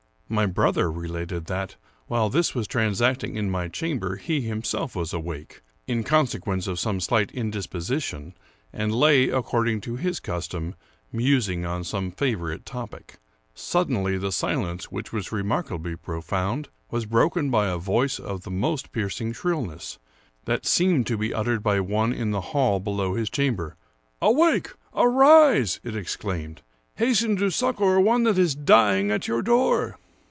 My 0.33 0.45
brother 0.45 0.89
related 0.89 1.47
that, 1.47 1.75
while 2.07 2.29
this 2.29 2.55
was 2.55 2.65
transacting 2.65 3.35
in 3.35 3.49
my 3.51 3.67
chamber, 3.67 4.15
he 4.15 4.39
himself 4.39 4.95
was 4.95 5.11
awake, 5.11 5.61
in 5.87 6.05
consequence 6.05 6.67
of 6.67 6.79
some 6.79 7.01
slight 7.01 7.31
indisposition, 7.33 8.33
and 8.71 8.95
lay, 8.95 9.27
according 9.29 9.81
to 9.81 9.97
his 9.97 10.21
custom, 10.21 10.75
mus 11.11 11.49
ing 11.49 11.65
on 11.65 11.83
some 11.83 12.11
favorite 12.11 12.65
topic. 12.65 13.17
Suddenly 13.53 14.17
the 14.17 14.31
silence, 14.31 14.85
which 14.85 15.11
was 15.11 15.33
remarkably 15.33 15.97
profound, 15.97 16.69
was 16.91 17.05
broken 17.05 17.49
by 17.51 17.67
a 17.67 17.77
voice 17.77 18.17
of 18.17 18.49
most 18.49 18.93
piercing 18.93 19.33
shrillness, 19.33 19.99
that 20.45 20.65
seemed 20.65 21.07
to 21.07 21.17
be 21.17 21.33
uttered 21.33 21.61
by 21.61 21.81
one 21.81 22.13
in 22.13 22.31
the 22.31 22.39
hall 22.55 22.79
below 22.79 23.15
his 23.15 23.29
chamber. 23.29 23.75
"Awake! 24.21 24.69
arise!" 24.95 25.81
it 25.83 25.93
exclaimed;" 25.97 26.61
hasten 26.95 27.35
to 27.35 27.51
succor 27.51 27.99
one 27.99 28.23
that 28.23 28.37
is 28.37 28.55
dying 28.55 29.11
at 29.11 29.27
your 29.27 29.41
door! 29.41 29.97